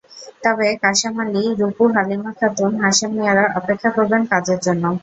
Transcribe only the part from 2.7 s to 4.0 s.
হাশেম মিয়ারা অপেক্ষা